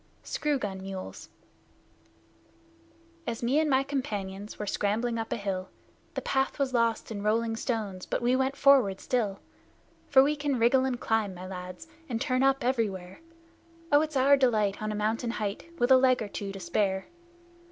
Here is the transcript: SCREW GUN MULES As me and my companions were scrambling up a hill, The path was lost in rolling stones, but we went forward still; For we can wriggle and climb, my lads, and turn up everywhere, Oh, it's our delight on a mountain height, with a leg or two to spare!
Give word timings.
SCREW 0.23 0.57
GUN 0.57 0.81
MULES 0.81 1.29
As 3.27 3.43
me 3.43 3.59
and 3.59 3.69
my 3.69 3.83
companions 3.83 4.57
were 4.57 4.65
scrambling 4.65 5.19
up 5.19 5.31
a 5.31 5.35
hill, 5.35 5.69
The 6.15 6.23
path 6.23 6.57
was 6.57 6.73
lost 6.73 7.11
in 7.11 7.21
rolling 7.21 7.55
stones, 7.55 8.07
but 8.07 8.19
we 8.19 8.35
went 8.35 8.55
forward 8.55 8.99
still; 8.99 9.41
For 10.09 10.23
we 10.23 10.35
can 10.35 10.57
wriggle 10.57 10.85
and 10.85 10.99
climb, 10.99 11.35
my 11.35 11.45
lads, 11.45 11.87
and 12.09 12.19
turn 12.19 12.41
up 12.41 12.63
everywhere, 12.63 13.19
Oh, 13.91 14.01
it's 14.01 14.17
our 14.17 14.35
delight 14.37 14.81
on 14.81 14.91
a 14.91 14.95
mountain 14.95 15.29
height, 15.37 15.69
with 15.77 15.91
a 15.91 15.97
leg 15.97 16.23
or 16.23 16.27
two 16.29 16.51
to 16.51 16.59
spare! 16.59 17.05